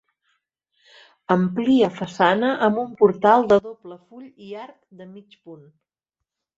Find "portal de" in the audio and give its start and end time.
3.05-3.61